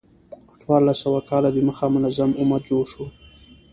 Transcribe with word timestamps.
څوارلس 0.61 0.97
سوه 1.05 1.19
کاله 1.29 1.49
د 1.53 1.57
مخه 1.67 1.85
منظم 1.95 2.29
امت 2.41 2.61
جوړ 2.69 2.83
شو. 2.91 3.05